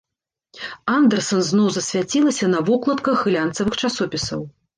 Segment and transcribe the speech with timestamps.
[0.93, 4.41] Андэрсан зноў засвяцілася на вокладках глянцавых часопісаў.